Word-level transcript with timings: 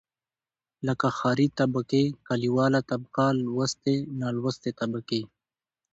لکه 0.87 1.07
ښاري 1.17 1.47
طبقې، 1.59 2.03
کليواله 2.27 2.79
طبقه 2.91 3.25
لوستې، 3.45 3.95
نالوستې 4.19 4.69
طبقې. 4.79 5.21